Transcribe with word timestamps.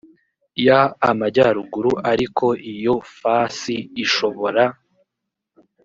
y 0.65 0.67
amajyaruguru 1.09 1.91
ariko 2.11 2.45
iyo 2.73 2.95
fasi 3.19 3.75
ishobora 4.03 4.63